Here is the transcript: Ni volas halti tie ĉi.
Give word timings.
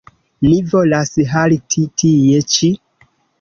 Ni 0.45 0.53
volas 0.71 1.11
halti 1.33 1.85
tie 2.05 2.41
ĉi. 2.55 2.73